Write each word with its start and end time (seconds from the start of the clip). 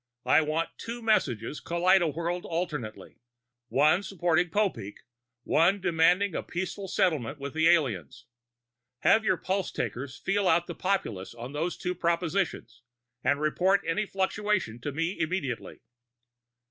I 0.25 0.41
want 0.41 0.69
two 0.79 1.03
messages 1.03 1.61
kaleidowhirled 1.61 2.43
alternately: 2.43 3.19
one 3.67 4.01
supporting 4.01 4.49
Popeek, 4.49 4.95
one 5.43 5.79
demanding 5.79 6.33
a 6.33 6.41
peaceful 6.41 6.87
settlement 6.87 7.37
with 7.37 7.53
the 7.53 7.69
aliens. 7.69 8.25
Have 9.01 9.23
your 9.23 9.37
pulse 9.37 9.71
takers 9.71 10.17
feel 10.17 10.47
out 10.47 10.65
the 10.65 10.73
populace 10.73 11.35
on 11.35 11.53
those 11.53 11.77
two 11.77 11.93
propositions, 11.93 12.81
and 13.23 13.39
report 13.41 13.81
any 13.85 14.07
fluctuation 14.07 14.79
to 14.81 14.91
me 14.91 15.19
immediately." 15.19 15.81